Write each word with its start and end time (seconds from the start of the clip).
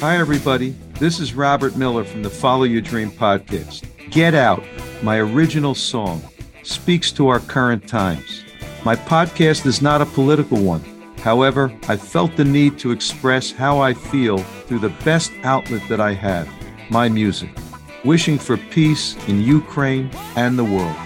Hi, 0.00 0.18
everybody. 0.18 0.76
This 1.00 1.18
is 1.18 1.32
Robert 1.32 1.74
Miller 1.74 2.04
from 2.04 2.22
the 2.22 2.28
Follow 2.28 2.64
Your 2.64 2.82
Dream 2.82 3.10
podcast. 3.10 3.88
Get 4.10 4.34
Out, 4.34 4.62
my 5.02 5.16
original 5.16 5.74
song, 5.74 6.22
speaks 6.62 7.10
to 7.12 7.28
our 7.28 7.40
current 7.40 7.88
times. 7.88 8.44
My 8.84 8.94
podcast 8.94 9.64
is 9.64 9.80
not 9.80 10.02
a 10.02 10.06
political 10.06 10.58
one. 10.58 10.84
However, 11.20 11.74
I 11.88 11.96
felt 11.96 12.36
the 12.36 12.44
need 12.44 12.78
to 12.80 12.90
express 12.90 13.50
how 13.50 13.78
I 13.78 13.94
feel 13.94 14.36
through 14.66 14.80
the 14.80 14.94
best 15.02 15.32
outlet 15.44 15.82
that 15.88 16.00
I 16.00 16.12
have 16.12 16.46
my 16.90 17.08
music. 17.08 17.48
Wishing 18.04 18.38
for 18.38 18.58
peace 18.58 19.16
in 19.28 19.40
Ukraine 19.40 20.10
and 20.36 20.58
the 20.58 20.64
world. 20.64 20.96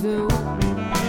do. 0.00 0.99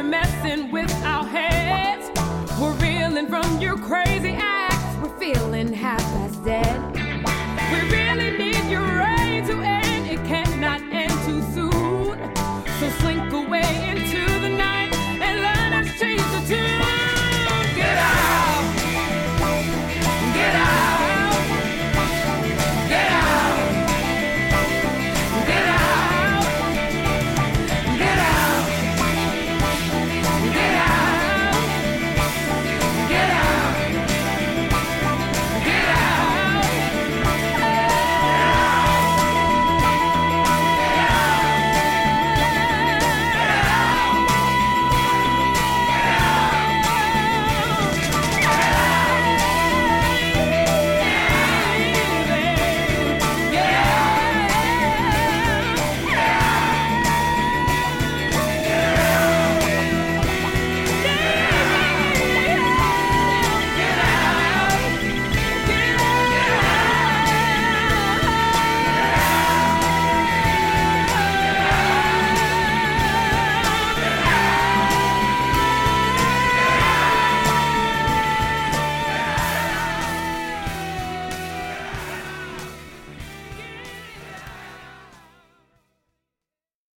You're 0.00 0.08
messing 0.08 0.70
with 0.70 0.90
our 1.04 1.26
heads. 1.26 2.08
We're 2.58 2.72
reeling 2.76 3.26
from 3.26 3.60
your 3.60 3.76
crazy. 3.76 4.09